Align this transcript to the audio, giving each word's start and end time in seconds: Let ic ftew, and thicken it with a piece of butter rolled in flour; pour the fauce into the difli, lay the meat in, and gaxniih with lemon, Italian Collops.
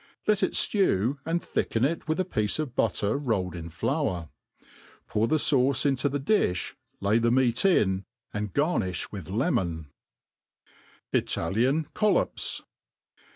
Let 0.25 0.41
ic 0.41 0.53
ftew, 0.53 1.19
and 1.27 1.43
thicken 1.43 1.85
it 1.85 2.07
with 2.07 2.19
a 2.19 2.25
piece 2.25 2.57
of 2.57 2.75
butter 2.75 3.19
rolled 3.19 3.55
in 3.55 3.69
flour; 3.69 4.29
pour 5.05 5.27
the 5.27 5.37
fauce 5.37 5.85
into 5.85 6.09
the 6.09 6.19
difli, 6.19 6.73
lay 6.99 7.19
the 7.19 7.29
meat 7.29 7.63
in, 7.65 8.05
and 8.33 8.51
gaxniih 8.51 9.11
with 9.11 9.29
lemon, 9.29 9.91
Italian 11.13 11.83
Collops. 11.93 12.63